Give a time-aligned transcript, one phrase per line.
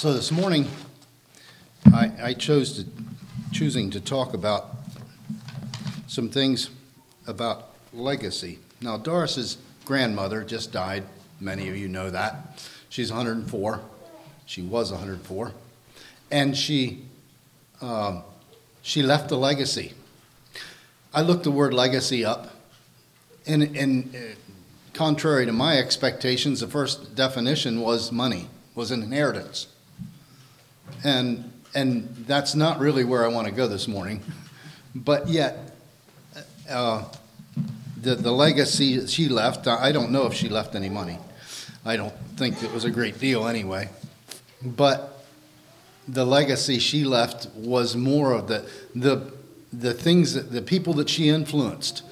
[0.00, 0.66] So this morning,
[1.92, 2.86] I, I chose to,
[3.52, 4.74] choosing to talk about
[6.06, 6.70] some things
[7.26, 8.60] about legacy.
[8.80, 11.04] Now, Doris's grandmother just died.
[11.38, 12.64] Many of you know that.
[12.88, 13.82] She's 104.
[14.46, 15.52] She was 104.
[16.30, 17.04] And she,
[17.82, 18.22] um,
[18.80, 19.92] she left a legacy.
[21.12, 22.54] I looked the word legacy up,
[23.46, 24.18] and, and uh,
[24.94, 29.66] contrary to my expectations, the first definition was money, was an inheritance.
[31.04, 34.22] And, and that's not really where I want to go this morning.
[34.94, 35.76] But yet,
[36.68, 37.04] uh,
[38.00, 41.18] the, the legacy she left, I don't know if she left any money.
[41.84, 43.88] I don't think it was a great deal anyway.
[44.62, 45.24] But
[46.08, 49.32] the legacy she left was more of the, the,
[49.72, 52.02] the things that the people that she influenced,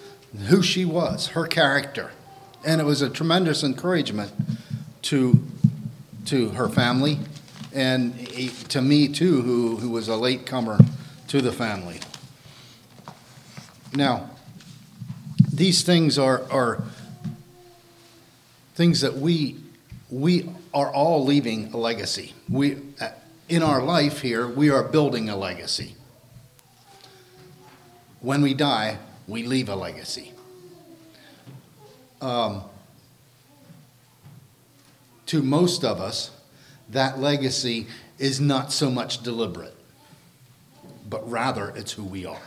[0.46, 2.12] who she was, her character.
[2.64, 4.32] And it was a tremendous encouragement
[5.02, 5.42] to,
[6.26, 7.18] to her family
[7.72, 8.28] and
[8.70, 10.78] to me too, who, who was a latecomer
[11.28, 12.00] to the family.
[13.94, 14.30] Now,
[15.52, 16.82] these things are, are
[18.74, 19.56] things that we,
[20.10, 22.34] we are all leaving a legacy.
[22.48, 22.78] We,
[23.48, 25.94] in our life here, we are building a legacy.
[28.20, 30.32] When we die, we leave a legacy.
[32.20, 32.62] Um,
[35.26, 36.30] to most of us,
[36.90, 37.86] that legacy
[38.18, 39.74] is not so much deliberate,
[41.08, 42.42] but rather it's who we are.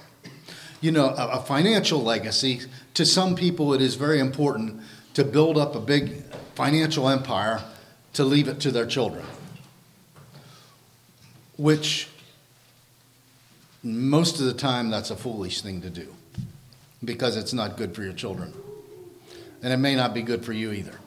[0.81, 2.61] You know, a, a financial legacy,
[2.95, 4.81] to some people, it is very important
[5.14, 6.23] to build up a big
[6.56, 7.61] financial empire
[8.14, 9.25] to leave it to their children,
[11.58, 12.08] which
[13.83, 16.14] most of the time that's a foolish thing to do
[17.03, 18.53] because it's not good for your children.
[19.64, 21.00] And it may not be good for you either.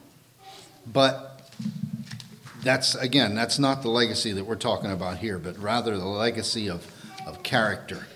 [0.86, 1.33] But
[2.64, 6.68] that's, again, that's not the legacy that we're talking about here, but rather the legacy
[6.68, 6.90] of,
[7.26, 8.06] of character.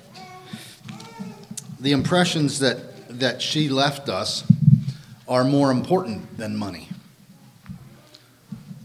[1.78, 4.50] The impressions that, that she left us
[5.28, 6.88] are more important than money.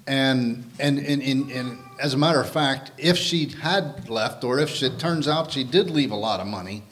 [0.06, 4.59] And, and, and, and, and as a matter of fact, if she had left, or
[4.59, 6.84] if it turns out she did leave a lot of money,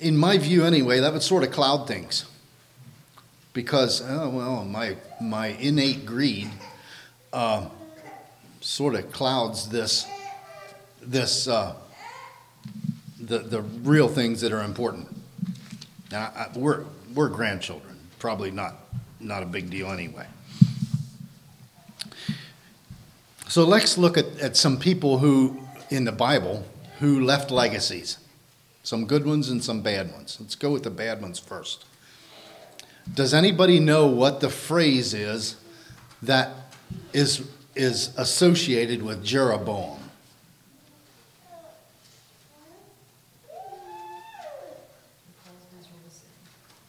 [0.00, 2.24] in my view anyway, that would sort of cloud things.
[3.52, 6.50] Because, oh, well, my, my innate greed
[7.32, 7.68] uh,
[8.68, 10.06] sort of clouds this,
[11.00, 11.74] this uh,
[13.18, 15.08] the, the real things that are important.
[16.12, 16.84] Now, I, we're,
[17.14, 18.74] we're grandchildren, probably not,
[19.20, 20.26] not a big deal anyway.
[23.48, 25.58] So let's look at, at some people who,
[25.88, 26.66] in the Bible,
[26.98, 28.18] who left legacies.
[28.82, 30.36] Some good ones and some bad ones.
[30.38, 31.86] Let's go with the bad ones first.
[33.14, 35.56] Does anybody know what the phrase is
[36.22, 36.50] that
[37.14, 37.48] is
[37.78, 39.98] is associated with Jeroboam.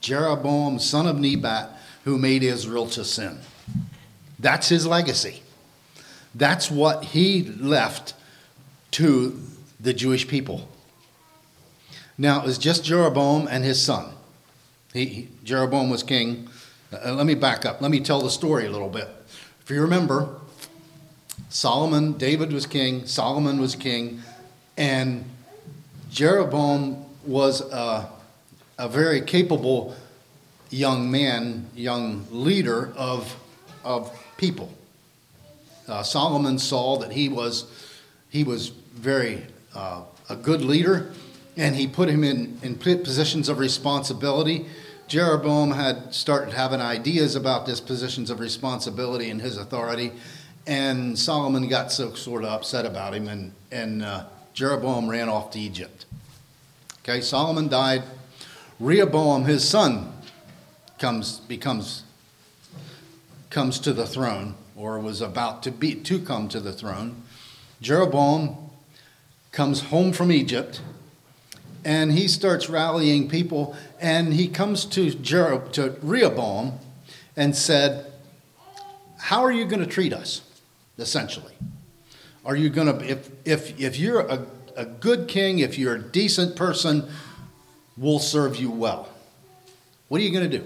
[0.01, 1.69] Jeroboam, son of Nebat,
[2.03, 3.37] who made Israel to sin.
[4.39, 5.43] That's his legacy.
[6.33, 8.15] That's what he left
[8.91, 9.39] to
[9.79, 10.67] the Jewish people.
[12.17, 14.13] Now, it was just Jeroboam and his son.
[14.93, 16.49] He, Jeroboam was king.
[16.91, 17.81] Uh, let me back up.
[17.81, 19.07] Let me tell the story a little bit.
[19.61, 20.38] If you remember,
[21.49, 24.21] Solomon, David was king, Solomon was king,
[24.77, 25.25] and
[26.11, 28.09] Jeroboam was a,
[28.77, 29.95] a very capable
[30.69, 33.35] young man, young leader of,
[33.83, 34.73] of people.
[35.87, 37.65] Uh, Solomon saw that he was,
[38.29, 39.45] he was very
[39.75, 41.11] uh, a good leader,
[41.57, 44.67] and he put him in, in positions of responsibility.
[45.07, 50.11] Jeroboam had started having ideas about these positions of responsibility and his authority,
[50.69, 55.49] and Solomon got so sort of upset about him, and, and uh, Jeroboam ran off
[55.51, 56.05] to Egypt.
[57.01, 58.03] Okay, Solomon died.
[58.79, 60.13] Rehoboam, his son,
[60.99, 62.03] comes becomes
[63.49, 67.23] comes to the throne, or was about to be to come to the throne.
[67.81, 68.55] Jeroboam
[69.51, 70.81] comes home from Egypt,
[71.83, 76.77] and he starts rallying people, and he comes to Jer- to Rehoboam
[77.35, 78.11] and said,
[79.17, 80.41] "How are you going to treat us?"
[80.99, 81.53] Essentially.
[82.45, 86.01] Are you going to, if, if, if you're a, a good king, if you're a
[86.01, 87.07] decent person,
[87.97, 89.09] we'll serve you well.
[90.07, 90.65] What are you going to do?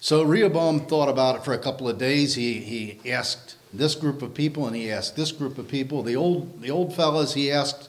[0.00, 2.34] So Rehoboam thought about it for a couple of days.
[2.34, 6.02] He, he asked this group of people and he asked this group of people.
[6.02, 7.88] The old, the old fellas, he asked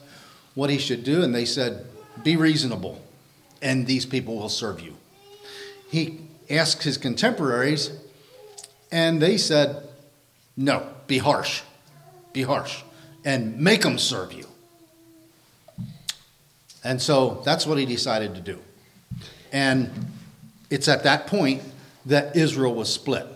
[0.54, 1.86] what he should do, and they said,
[2.22, 3.00] Be reasonable,
[3.62, 4.96] and these people will serve you.
[5.88, 6.20] He
[6.50, 7.92] asked his contemporaries,
[8.90, 9.87] and they said,
[10.58, 11.62] No, be harsh.
[12.32, 12.82] Be harsh.
[13.24, 14.46] and make them serve you.
[16.84, 18.58] And so that's what he decided to do.
[19.52, 19.90] And
[20.70, 21.62] it's at that point
[22.06, 23.26] that Israel was split.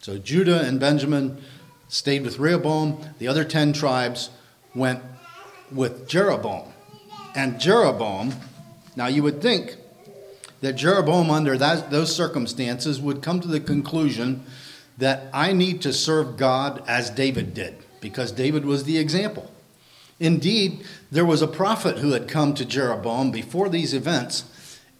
[0.00, 1.42] So Judah and Benjamin
[1.88, 3.00] stayed with Rehoboam.
[3.18, 4.30] The other 10 tribes
[4.74, 5.02] went
[5.70, 6.72] with Jeroboam.
[7.34, 8.32] And Jeroboam,
[8.96, 9.76] now you would think
[10.60, 14.44] that Jeroboam, under that, those circumstances, would come to the conclusion
[14.98, 19.50] that I need to serve God as David did, because David was the example.
[20.20, 24.44] Indeed, there was a prophet who had come to Jeroboam before these events,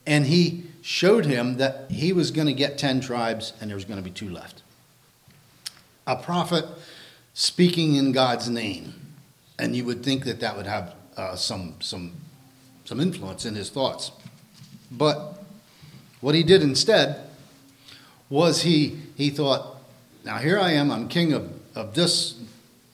[0.07, 3.87] and he showed him that he was going to get 10 tribes and there was
[3.87, 4.63] going to be two left.
[6.07, 6.67] A prophet
[7.33, 8.93] speaking in God's name,
[9.59, 12.13] and you would think that that would have uh, some, some,
[12.85, 14.11] some influence in his thoughts.
[14.91, 15.43] But
[16.21, 17.29] what he did instead
[18.29, 19.74] was he, he thought,
[20.25, 22.41] now here I am, I'm king of, of this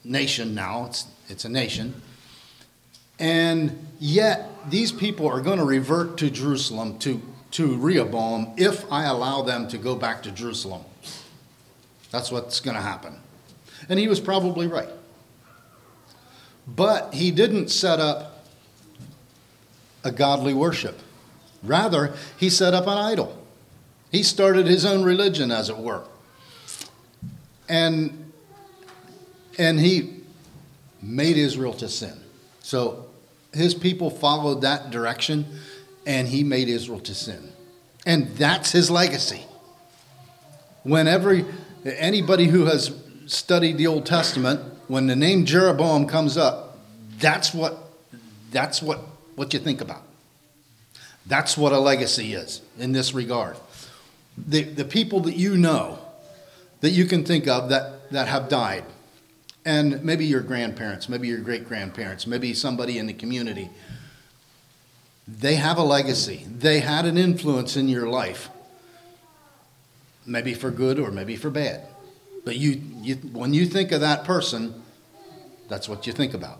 [0.04, 2.00] nation now, it's, it's a nation.
[3.18, 7.20] And yet, these people are going to revert to Jerusalem, to,
[7.52, 10.82] to Rehoboam, if I allow them to go back to Jerusalem.
[12.10, 13.20] That's what's going to happen.
[13.88, 14.88] And he was probably right.
[16.66, 18.44] But he didn't set up
[20.02, 20.98] a godly worship.
[21.62, 23.36] Rather, he set up an idol.
[24.10, 26.04] He started his own religion, as it were.
[27.70, 28.32] And,
[29.56, 30.22] and he
[31.00, 32.20] made Israel to sin.
[32.62, 33.06] So
[33.52, 35.46] his people followed that direction,
[36.04, 37.52] and he made Israel to sin.
[38.04, 39.44] And that's his legacy.
[40.82, 41.46] Whenever
[41.84, 42.92] anybody who has
[43.26, 46.78] studied the Old Testament, when the name Jeroboam comes up,
[47.18, 47.90] that's what
[48.50, 48.98] that's what,
[49.36, 50.02] what you think about.
[51.26, 53.56] That's what a legacy is in this regard.
[54.36, 56.00] The, the people that you know,
[56.80, 58.84] that you can think of that, that have died,
[59.64, 63.70] and maybe your grandparents, maybe your great grandparents, maybe somebody in the community.
[65.28, 66.46] They have a legacy.
[66.50, 68.48] They had an influence in your life,
[70.26, 71.86] maybe for good or maybe for bad.
[72.44, 74.82] But you, you, when you think of that person,
[75.68, 76.58] that's what you think about.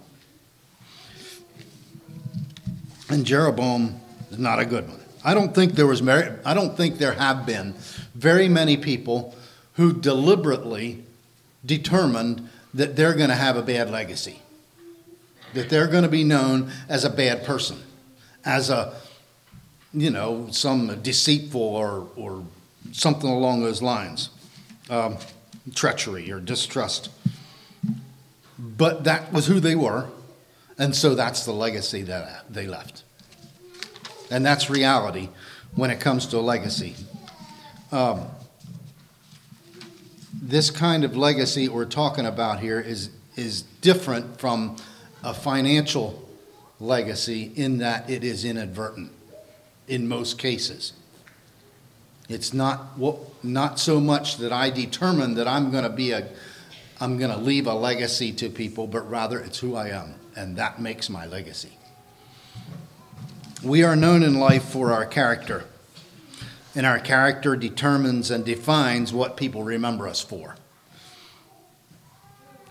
[3.08, 4.00] And Jeroboam
[4.30, 5.00] is not a good one.
[5.24, 7.74] I don't think there was I don't think there have been
[8.14, 9.34] very many people
[9.80, 11.02] who deliberately
[11.64, 14.38] determined that they're going to have a bad legacy,
[15.54, 17.78] that they're going to be known as a bad person,
[18.44, 18.92] as a,
[19.94, 22.44] you know, some deceitful or, or
[22.92, 24.28] something along those lines,
[24.90, 25.16] um,
[25.74, 27.08] treachery or distrust.
[28.58, 30.08] But that was who they were,
[30.76, 33.02] and so that's the legacy that they left.
[34.30, 35.30] And that's reality
[35.74, 36.96] when it comes to a legacy.
[37.90, 38.26] Um,
[40.40, 44.76] this kind of legacy we're talking about here is, is different from
[45.22, 46.26] a financial
[46.78, 49.12] legacy in that it is inadvertent
[49.86, 50.94] in most cases.
[52.28, 56.28] It's not, what, not so much that I determine that I'm going to be a,
[57.00, 60.56] I'm going to leave a legacy to people, but rather it's who I am, and
[60.56, 61.72] that makes my legacy.
[63.62, 65.64] We are known in life for our character
[66.74, 70.56] and our character determines and defines what people remember us for.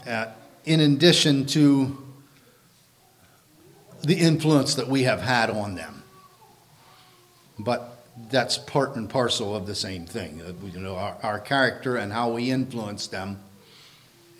[0.07, 0.27] Uh,
[0.65, 1.97] in addition to
[4.03, 6.03] the influence that we have had on them.
[7.57, 7.97] But
[8.29, 10.41] that's part and parcel of the same thing.
[10.41, 13.39] Uh, you know, our, our character and how we influence them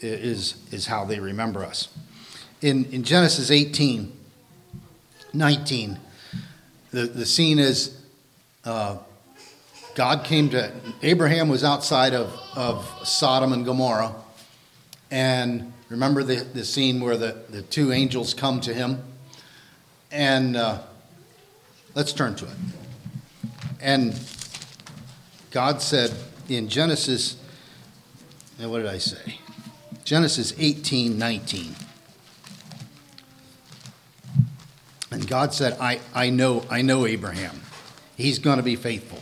[0.01, 1.89] is, is how they remember us.
[2.61, 4.11] In, in Genesis 18,
[5.33, 5.99] 19,
[6.91, 8.01] the, the scene is
[8.65, 8.97] uh,
[9.99, 14.15] God came to Abraham was outside of, of Sodom and Gomorrah.
[15.11, 19.03] And remember the, the scene where the, the two angels come to him?
[20.09, 20.79] And uh,
[21.95, 22.51] let's turn to it.
[23.81, 24.17] And
[25.51, 26.15] God said
[26.47, 27.35] in Genesis,
[28.57, 29.39] and what did I say?
[30.05, 31.75] Genesis 18 19.
[35.11, 37.59] And God said, I, I know, I know Abraham.
[38.15, 39.19] He's going to be faithful.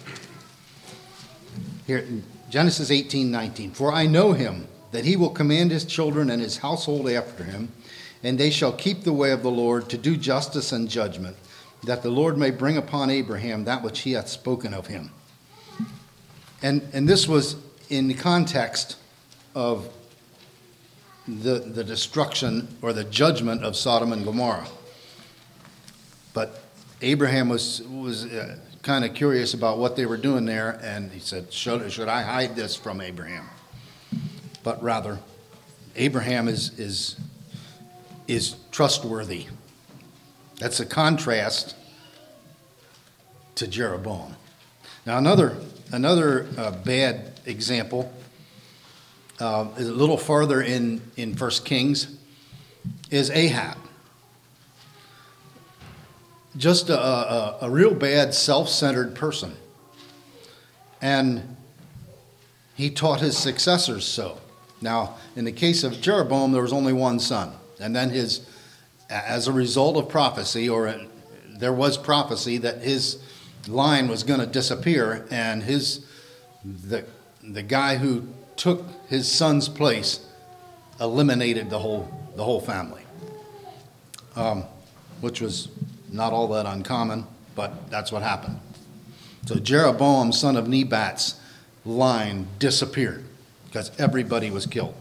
[1.88, 2.06] Here
[2.50, 3.72] Genesis 18 19.
[3.72, 7.72] For I know him, that he will command his children and his household after him,
[8.22, 11.38] and they shall keep the way of the Lord to do justice and judgment,
[11.84, 15.12] that the Lord may bring upon Abraham that which he hath spoken of him.
[16.62, 17.56] And, and this was
[17.90, 18.98] in the context
[19.56, 19.90] of
[21.28, 24.68] the, the destruction or the judgment of Sodom and Gomorrah.
[26.34, 26.64] But
[27.02, 31.20] Abraham was, was uh, kind of curious about what they were doing there, and he
[31.20, 33.46] said, should, should I hide this from Abraham?
[34.64, 35.20] But rather,
[35.96, 37.18] Abraham is, is
[38.28, 39.48] is trustworthy.
[40.60, 41.76] That's a contrast
[43.56, 44.36] to Jeroboam.
[45.06, 45.58] Now, another,
[45.92, 48.12] another uh, bad example
[49.40, 52.18] uh, is a little farther in, in 1 Kings
[53.10, 53.78] is Ahab.
[56.58, 59.56] Just a, a, a real bad, self centered person.
[61.02, 61.56] And
[62.76, 64.40] he taught his successors so.
[64.82, 67.54] Now, in the case of Jeroboam, there was only one son.
[67.80, 68.48] And then his,
[69.10, 71.08] as a result of prophecy, or a,
[71.48, 73.22] there was prophecy that his
[73.68, 76.06] line was going to disappear, and his,
[76.64, 77.06] the,
[77.44, 80.26] the guy who took his son's place
[81.00, 83.04] eliminated the whole, the whole family,
[84.36, 84.64] um,
[85.22, 85.70] which was
[86.12, 88.60] not all that uncommon, but that's what happened.
[89.46, 91.40] So Jeroboam, son of Nebat's
[91.86, 93.24] line disappeared
[93.66, 94.96] because everybody was killed.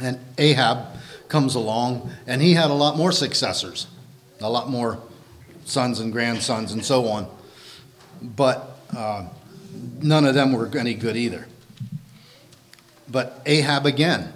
[0.00, 0.96] And Ahab
[1.28, 3.86] comes along, and he had a lot more successors,
[4.40, 4.98] a lot more
[5.64, 7.28] sons and grandsons and so on.
[8.22, 9.26] But uh,
[10.00, 11.46] none of them were any good either.
[13.08, 14.32] But Ahab again.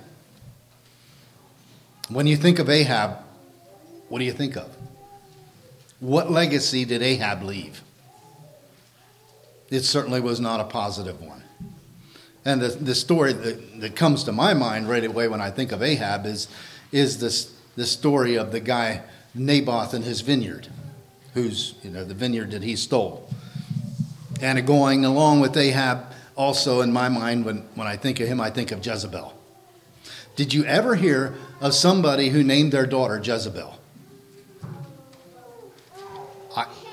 [2.08, 3.18] When you think of Ahab,
[4.08, 4.68] what do you think of?
[6.00, 7.82] What legacy did Ahab leave?
[9.70, 11.44] It certainly was not a positive one.
[12.44, 15.72] And the, the story that, that comes to my mind right away when I think
[15.72, 16.48] of Ahab is,
[16.90, 19.02] is this, the story of the guy
[19.34, 20.68] Naboth and his vineyard,
[21.34, 23.28] who's, you know, the vineyard that he stole.
[24.40, 28.40] And going along with Ahab, also in my mind, when, when I think of him,
[28.40, 29.34] I think of Jezebel.
[30.34, 33.78] Did you ever hear of somebody who named their daughter Jezebel?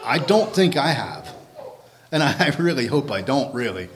[0.08, 1.34] I don't think I have.
[2.12, 3.90] And I really hope I don't, really,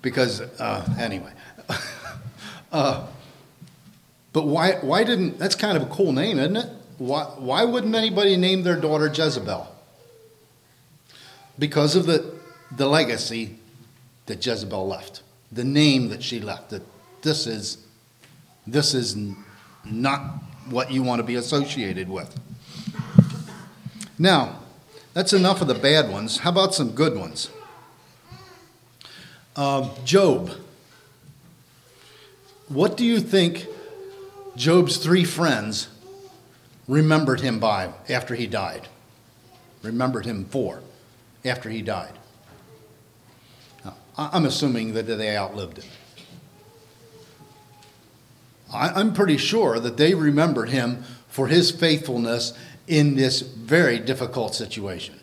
[0.00, 1.32] because, uh, anyway.
[2.72, 3.06] uh,
[4.32, 6.70] but why, why didn't, that's kind of a cool name, isn't it?
[6.98, 9.68] Why, why wouldn't anybody name their daughter Jezebel?
[11.58, 12.34] Because of the,
[12.70, 13.56] the legacy
[14.26, 16.82] that Jezebel left, the name that she left, that
[17.20, 17.84] this is,
[18.66, 19.16] this is
[19.84, 20.20] not
[20.70, 22.38] what you want to be associated with.
[24.18, 24.61] Now,
[25.14, 26.38] that's enough of the bad ones.
[26.38, 27.50] How about some good ones?
[29.54, 30.50] Uh, Job.
[32.68, 33.66] What do you think
[34.56, 35.88] Job's three friends
[36.88, 38.88] remembered him by after he died?
[39.82, 40.82] Remembered him for
[41.44, 42.14] after he died?
[43.84, 45.90] Now, I'm assuming that they outlived him.
[48.74, 52.54] I'm pretty sure that they remembered him for his faithfulness
[52.92, 55.18] in this very difficult situation.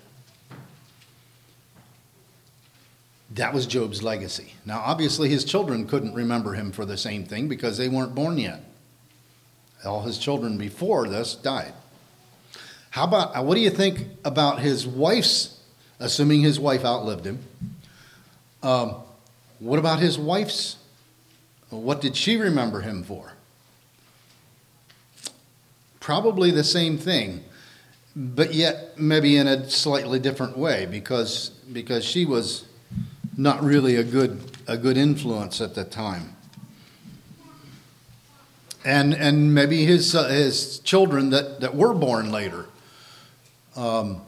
[3.30, 4.56] That was Job's legacy.
[4.66, 8.40] Now, obviously, his children couldn't remember him for the same thing because they weren't born
[8.40, 8.64] yet.
[9.86, 11.74] All his children before this died.
[12.90, 15.60] How about, uh, what do you think about his wife's,
[16.00, 17.38] assuming his wife outlived him?
[18.64, 18.96] Um,
[19.60, 20.78] what about his wife's?
[21.70, 23.34] What did she remember him for?
[26.00, 27.44] Probably the same thing
[28.16, 32.66] but yet maybe in a slightly different way because because she was
[33.38, 36.36] not really a good a good influence at the time.
[38.84, 42.66] And and maybe his uh, his children that, that were born later.
[43.76, 44.22] Um,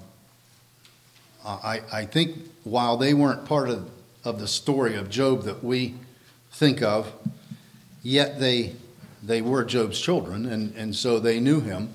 [1.46, 3.90] I I think while they weren't part of
[4.24, 5.96] of the story of Job that we
[6.52, 7.12] think of,
[8.04, 8.76] yet they
[9.24, 11.90] they were Job's children, and, and so they knew him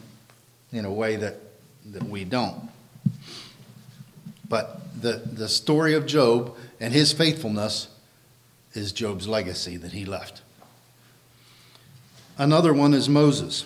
[0.73, 1.41] in a way that
[1.93, 2.69] that we don't.
[4.49, 7.89] But the, the story of Job and his faithfulness
[8.73, 10.43] is Job's legacy that he left.
[12.39, 13.65] Another one is Moses.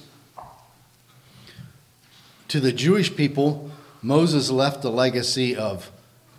[2.48, 3.70] To the Jewish people,
[4.02, 5.90] Moses left a legacy of,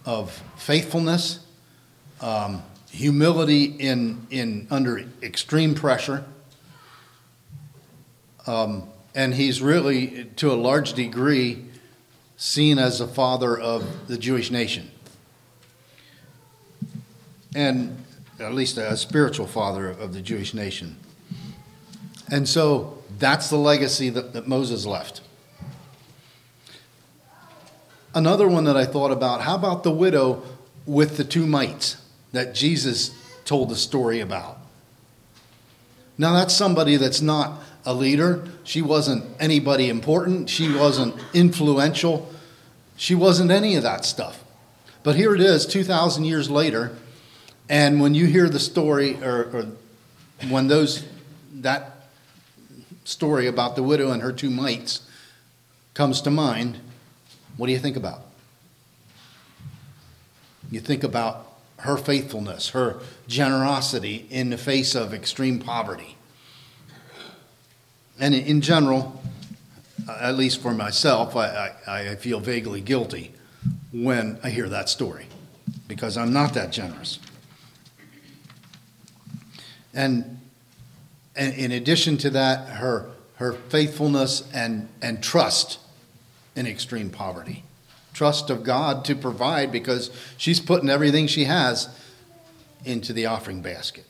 [0.06, 1.40] of faithfulness,
[2.22, 6.26] um, humility in, in, under extreme pressure,
[8.48, 11.66] um, and he's really, to a large degree,
[12.42, 14.90] seen as the father of the Jewish nation.
[17.54, 18.04] And
[18.40, 20.98] at least a spiritual father of the Jewish nation.
[22.32, 25.22] And so that's the legacy that, that Moses left.
[28.16, 30.42] Another one that I thought about how about the widow
[30.88, 31.98] with the two mites
[32.32, 33.12] that Jesus
[33.46, 34.58] told the story about?
[36.18, 38.44] Now, that's somebody that's not a leader.
[38.64, 40.50] She wasn't anybody important.
[40.50, 42.32] She wasn't influential.
[42.96, 44.44] She wasn't any of that stuff.
[45.04, 46.96] But here it is, 2,000 years later,
[47.68, 49.66] and when you hear the story, or, or
[50.50, 51.06] when those,
[51.56, 52.08] that
[53.04, 55.08] story about the widow and her two mites
[55.94, 56.80] comes to mind,
[57.58, 58.22] what do you think about?
[60.70, 61.48] You think about
[61.80, 66.16] her faithfulness, her generosity in the face of extreme poverty.
[68.22, 69.20] And in general,
[70.08, 73.34] at least for myself, I, I, I, feel vaguely guilty
[73.92, 75.26] when I hear that story
[75.88, 77.18] because I'm not that generous.
[79.94, 80.40] And,
[81.36, 85.80] and in addition to that, her, her faithfulness and, and trust
[86.56, 87.64] in extreme poverty
[88.14, 91.88] trust of God to provide because she's putting everything she has
[92.84, 94.06] into the offering basket.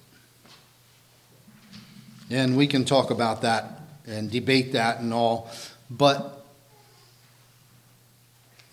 [2.30, 5.50] And we can talk about that and debate that and all,
[5.90, 6.46] but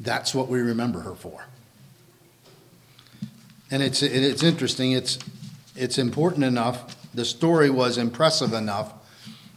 [0.00, 1.44] that's what we remember her for.
[3.70, 5.18] And it's, it's interesting, it's,
[5.76, 8.94] it's important enough, the story was impressive enough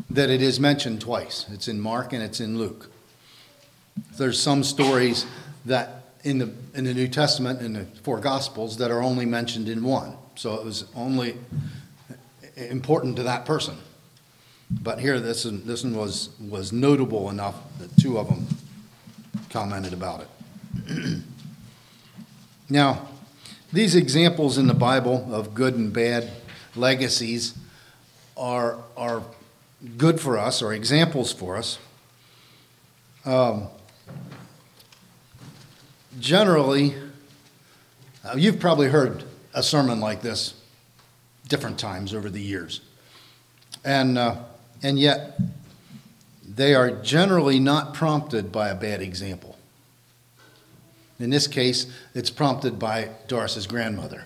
[0.10, 1.46] that it is mentioned twice.
[1.52, 2.92] It's in Mark and it's in Luke.
[4.18, 5.26] There's some stories
[5.66, 9.70] that in the, in the New Testament, in the four Gospels, that are only mentioned
[9.70, 10.18] in one.
[10.36, 11.36] So it was only
[12.56, 13.78] important to that person.
[14.80, 18.48] But here, this one, this one was, was notable enough that two of them
[19.50, 21.22] commented about it.
[22.70, 23.08] now,
[23.74, 26.32] these examples in the Bible of good and bad
[26.76, 27.58] legacies
[28.38, 29.24] are, are
[29.98, 31.78] good for us, or examples for us.
[33.26, 33.68] Um,
[36.20, 36.96] generally,
[38.24, 39.24] uh, you've probably heard
[39.54, 40.54] a sermon like this
[41.48, 42.82] different times over the years.
[43.84, 44.38] And, uh,
[44.84, 45.40] and yet,
[46.48, 49.58] they are generally not prompted by a bad example.
[51.20, 51.86] In this case,
[52.16, 54.26] it's prompted by Doris's grandmother.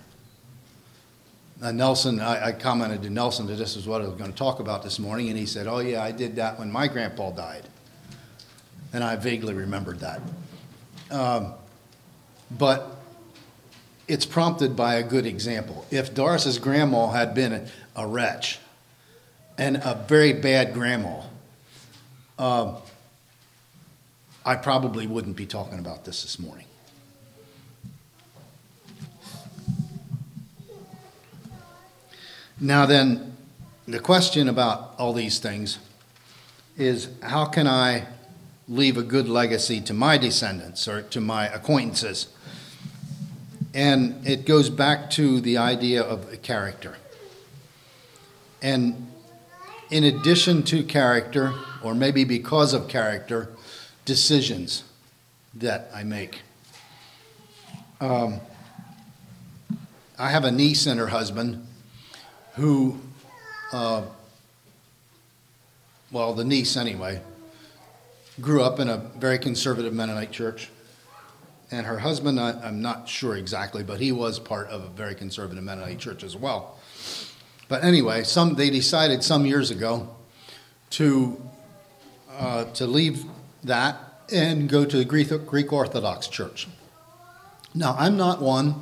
[1.62, 4.38] Uh, Nelson, I, I, commented to Nelson that this is what I was going to
[4.38, 7.32] talk about this morning, and he said, Oh, yeah, I did that when my grandpa
[7.32, 7.64] died.
[8.94, 10.22] And I vaguely remembered that.
[11.12, 11.54] Um,
[12.52, 12.98] but
[14.08, 15.86] it's prompted by a good example.
[15.92, 18.60] If Doris's grandma had been a wretch
[19.58, 21.22] and a very bad grandma,
[22.38, 22.78] um,
[24.46, 26.66] I probably wouldn't be talking about this this morning.
[32.60, 33.36] Now, then,
[33.88, 35.80] the question about all these things
[36.78, 38.08] is how can I
[38.68, 42.28] leave a good legacy to my descendants or to my acquaintances?
[43.74, 46.96] And it goes back to the idea of character.
[48.62, 49.12] And
[49.96, 53.48] in addition to character, or maybe because of character,
[54.04, 54.84] decisions
[55.54, 56.42] that I make.
[58.02, 58.42] Um,
[60.20, 61.66] I have a niece and her husband
[62.56, 63.00] who,
[63.72, 64.02] uh,
[66.12, 67.22] well, the niece anyway,
[68.42, 70.70] grew up in a very conservative Mennonite church
[71.72, 75.16] and her husband, I, am not sure exactly, but he was part of a very
[75.16, 76.80] conservative Mennonite church as well.
[77.68, 80.16] But anyway, some they decided some years ago
[80.92, 81.42] to
[82.38, 83.24] uh, to leave
[83.64, 83.98] that
[84.32, 86.68] and go to the Greek, Greek Orthodox Church.
[87.74, 88.76] Now, I'm not one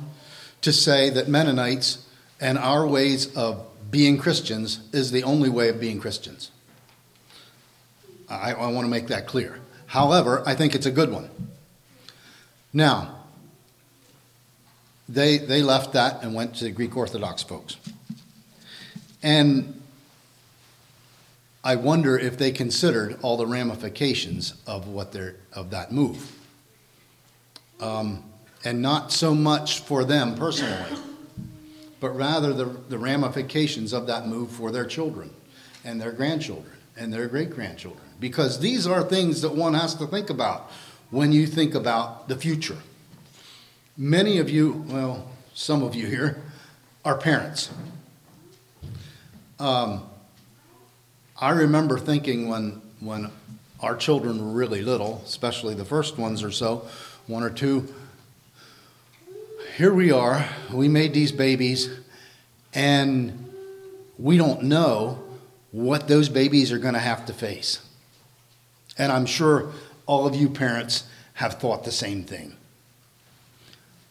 [0.62, 2.06] to say that Mennonites
[2.40, 6.50] and our ways of being Christians is the only way of being Christians.
[8.28, 9.60] I, I want to make that clear.
[9.86, 11.28] However, I think it's a good one.
[12.72, 13.20] Now,
[15.08, 17.76] they, they left that and went to the Greek Orthodox folks.
[19.24, 19.80] And
[21.64, 26.30] I wonder if they considered all the ramifications of what they're, of that move.
[27.80, 28.22] Um,
[28.66, 30.98] and not so much for them personally,
[32.00, 35.30] but rather the, the ramifications of that move for their children
[35.84, 38.04] and their grandchildren and their great grandchildren.
[38.20, 40.70] Because these are things that one has to think about
[41.10, 42.76] when you think about the future.
[43.96, 46.42] Many of you, well, some of you here,
[47.06, 47.70] are parents.
[49.58, 50.02] Um,
[51.40, 53.30] I remember thinking when, when
[53.80, 56.88] our children were really little, especially the first ones or so,
[57.26, 57.92] one or two,
[59.76, 61.90] here we are, we made these babies,
[62.72, 63.52] and
[64.18, 65.22] we don't know
[65.70, 67.80] what those babies are going to have to face.
[68.98, 69.72] And I'm sure
[70.06, 72.56] all of you parents have thought the same thing.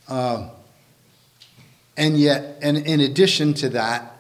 [0.08, 0.49] Uh,
[1.95, 4.12] and yet, and in addition to that,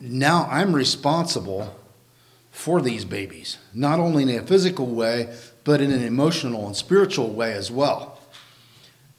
[0.00, 1.74] now I'm responsible
[2.50, 7.30] for these babies, not only in a physical way, but in an emotional and spiritual
[7.30, 8.18] way as well.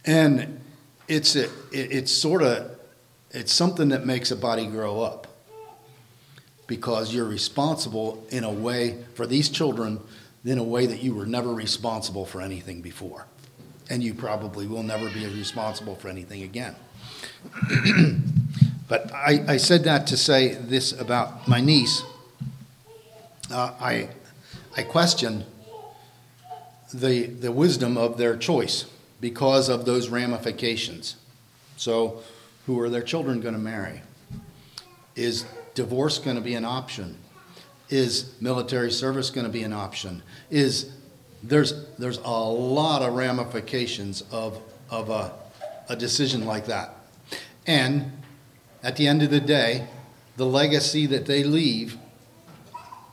[0.06, 0.62] And
[1.08, 2.78] it's a, it's sort of
[3.32, 5.28] it's something that makes a body grow up.
[6.68, 10.02] because you're responsible in a way for these children
[10.44, 13.26] in a way that you were never responsible for anything before.
[13.90, 16.76] And you probably will never be responsible for anything again.
[18.88, 22.04] but I, I, said that to say this about my niece.
[23.52, 24.10] Uh, I,
[24.76, 25.46] I question
[26.94, 28.86] the, the wisdom of their choice
[29.20, 31.18] because of those ramifications.
[31.76, 32.22] So,
[32.66, 34.02] who are their children going to marry?
[35.16, 37.18] Is divorce going to be an option?
[37.90, 40.22] Is military service going to be an option?
[40.50, 40.92] Is
[41.44, 45.32] there's there's a lot of ramifications of of a,
[45.90, 46.94] a decision like that.
[47.66, 48.12] And
[48.84, 49.88] at the end of the day,
[50.38, 51.98] the legacy that they leave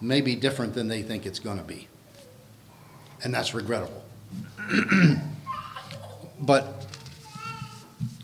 [0.00, 1.88] may be different than they think it's going to be.
[3.22, 4.05] And that's regrettable.
[6.40, 6.87] but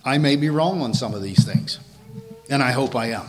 [0.05, 1.79] I may be wrong on some of these things,
[2.51, 3.27] and I hope I am.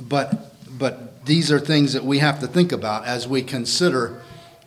[0.00, 4.22] But, but these are things that we have to think about as we consider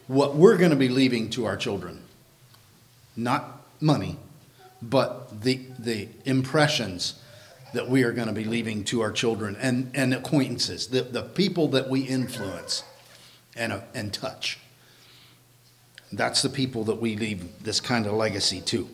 [0.08, 2.02] what we're going to be leaving to our children.
[3.16, 4.18] Not money,
[4.82, 7.22] but the, the impressions
[7.74, 11.24] that we are going to be leaving to our children and, and acquaintances, the, the
[11.24, 12.84] people that we influence
[13.56, 14.60] and, uh, and touch.
[16.12, 18.88] That's the people that we leave this kind of legacy to.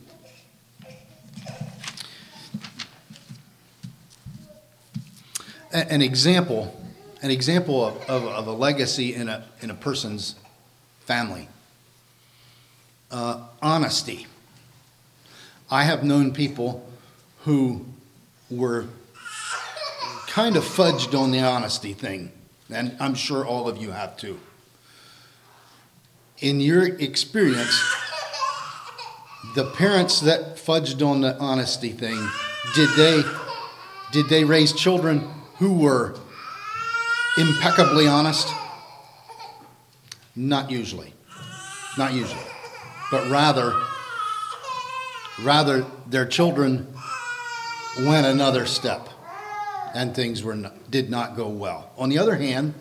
[5.72, 6.76] an example,
[7.22, 10.36] an example of, of, of, a legacy in a, in a person's
[11.02, 11.48] family.
[13.12, 14.28] Uh, honesty.
[15.70, 16.90] I have known people
[17.42, 17.86] who
[18.50, 18.86] were
[20.28, 22.32] kind of fudged on the honesty thing,
[22.70, 24.40] and I'm sure all of you have too.
[26.40, 27.84] In your experience,
[29.56, 32.30] the parents that fudged on the honesty thing,
[32.76, 33.24] did they
[34.12, 36.16] did they raise children who were
[37.38, 38.48] impeccably honest?
[40.36, 41.14] Not usually.
[41.98, 42.42] Not usually.
[43.12, 43.74] But rather,
[45.44, 46.88] rather their children
[47.98, 49.10] went another step
[49.94, 51.92] and things were not, did not go well.
[51.98, 52.74] On the other hand,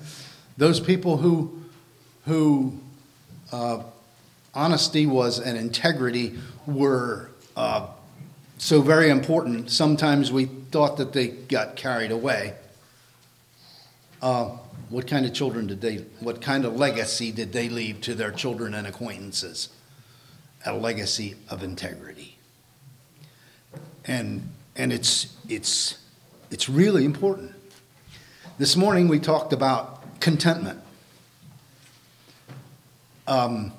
[0.56, 1.62] those people who,
[2.26, 2.78] who
[3.52, 3.82] uh,
[4.54, 7.86] honesty was and integrity were uh,
[8.58, 12.54] so very important, sometimes we thought that they got carried away.
[14.20, 14.56] Uh,
[14.90, 18.32] what kind of children did they, what kind of legacy did they leave to their
[18.32, 19.68] children and acquaintances?
[20.66, 22.36] A legacy of integrity.
[24.04, 25.98] And, and it's, it's,
[26.50, 27.52] it's really important.
[28.56, 30.80] This morning we talked about contentment
[33.26, 33.72] um,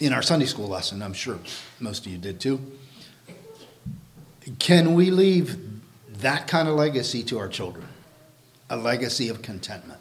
[0.00, 1.02] in our Sunday school lesson.
[1.02, 1.38] I'm sure
[1.78, 2.60] most of you did too.
[4.58, 5.56] Can we leave
[6.20, 7.86] that kind of legacy to our children?
[8.70, 10.00] a legacy of contentment?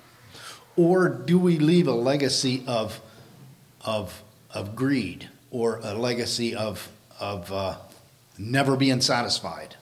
[0.78, 3.02] Or do we leave a legacy of,
[3.84, 6.88] of, of greed or a legacy of,
[7.20, 7.78] of uh,
[8.38, 9.76] never being satisfied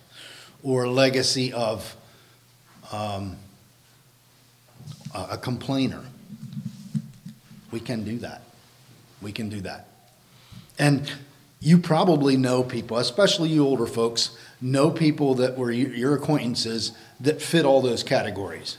[0.64, 1.96] or legacy of
[2.92, 3.38] um,
[5.14, 6.04] a complainer?
[7.72, 8.42] We can do that.
[9.22, 9.88] We can do that.
[10.80, 11.12] And
[11.60, 17.42] you probably know people, especially you older folks, know people that were your acquaintances that
[17.42, 18.78] fit all those categories.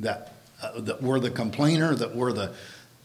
[0.00, 2.54] That, uh, that were the complainer, that were the,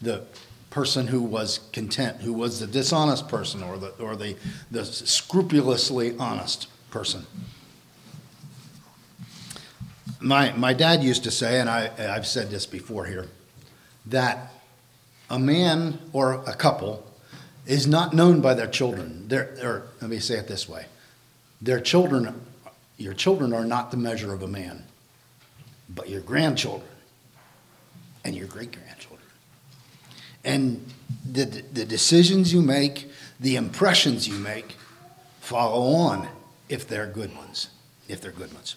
[0.00, 0.24] the
[0.70, 4.36] person who was content, who was the dishonest person, or the, or the,
[4.70, 7.26] the scrupulously honest person.
[10.22, 13.28] My, my dad used to say, and I, I've said this before here,
[14.06, 14.52] that
[15.28, 17.04] a man or a couple
[17.66, 19.26] is not known by their children.
[19.28, 20.86] They're, or let me say it this way
[21.60, 22.40] their children,
[22.98, 24.84] your children are not the measure of a man,
[25.88, 26.90] but your grandchildren
[28.24, 29.28] and your great grandchildren.
[30.44, 30.84] And
[31.30, 33.08] the, the decisions you make,
[33.38, 34.76] the impressions you make,
[35.40, 36.28] follow on
[36.68, 37.68] if they're good ones.
[38.08, 38.76] If they're good ones.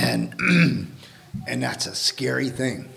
[0.00, 0.34] And,
[1.46, 2.88] and that's a scary thing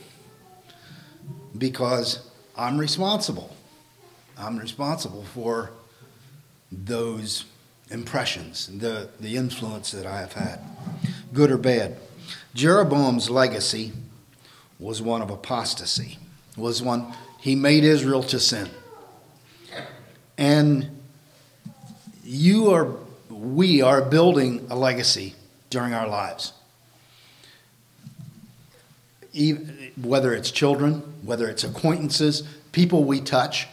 [1.58, 3.56] because I'm responsible.
[4.38, 5.72] I'm responsible for
[6.72, 7.46] those
[7.92, 10.60] impressions, the, the influence that I have had,
[11.34, 11.98] good or bad.
[12.56, 13.92] Jeroboam's legacy
[14.80, 16.18] was one of apostasy,
[16.56, 18.70] was one, he made Israel to sin.
[20.38, 21.02] And
[22.24, 22.96] you are,
[23.30, 25.36] we are building a legacy
[25.70, 26.54] during our lives.
[29.98, 33.68] Whether it's children, whether it's acquaintances, people we touch,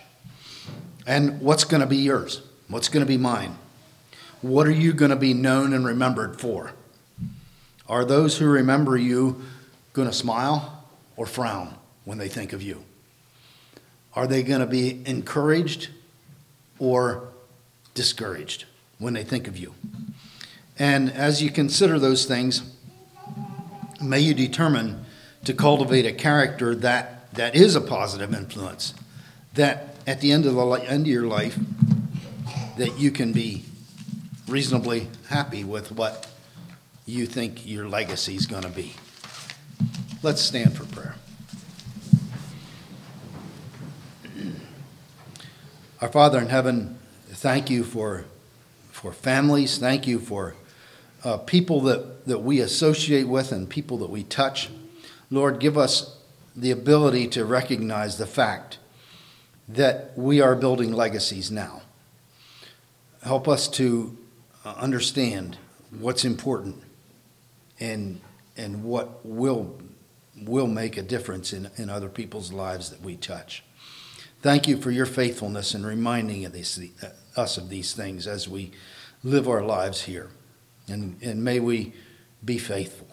[1.07, 2.42] and what's going to be yours?
[2.68, 3.57] What's going to be mine?
[4.42, 6.73] What are you going to be known and remembered for?
[7.88, 9.42] Are those who remember you
[9.92, 12.85] going to smile or frown when they think of you?
[14.14, 15.88] Are they going to be encouraged
[16.79, 17.29] or
[17.94, 18.64] discouraged
[18.99, 19.75] when they think of you?
[20.79, 22.62] And as you consider those things,
[24.01, 25.05] may you determine
[25.44, 28.94] to cultivate a character that, that is a positive influence,
[29.55, 31.59] that at the end of the end of your life,
[32.76, 33.64] that you can be
[34.48, 36.26] reasonably happy with what
[37.07, 38.94] you think your legacy is going to be.
[40.22, 41.14] Let's stand for prayer.
[46.00, 46.98] Our Father in heaven,
[47.29, 48.24] thank you for,
[48.90, 49.79] for families.
[49.79, 50.55] Thank you for
[51.24, 54.68] uh, people that, that we associate with and people that we touch.
[55.31, 56.16] Lord, give us
[56.57, 58.79] the ability to recognize the fact
[59.69, 61.83] that we are building legacies now.
[63.23, 64.16] Help us to
[64.64, 65.57] uh, understand
[65.99, 66.83] what's important
[67.79, 68.21] and,
[68.57, 69.79] and what will,
[70.43, 73.62] will make a difference in, in other people's lives that we touch.
[74.43, 78.49] Thank you for your faithfulness in reminding of these, uh, us of these things as
[78.49, 78.73] we
[79.23, 80.31] live our lives here.
[80.88, 81.93] And, and may we
[82.45, 83.07] be faithful.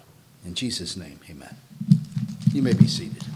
[0.45, 1.55] In Jesus' name, amen.
[2.57, 3.26] You may be seated.